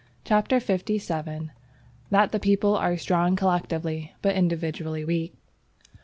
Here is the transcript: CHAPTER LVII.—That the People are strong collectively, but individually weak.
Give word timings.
CHAPTER 0.25 0.55
LVII.—That 0.59 2.31
the 2.31 2.39
People 2.39 2.75
are 2.75 2.97
strong 2.97 3.35
collectively, 3.35 4.15
but 4.23 4.33
individually 4.35 5.05
weak. 5.05 5.35